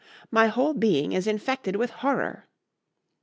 My 0.31 0.47
whole 0.47 0.73
being 0.73 1.11
is 1.11 1.27
infected 1.27 1.75
with 1.75 1.91
horror." 1.91 2.47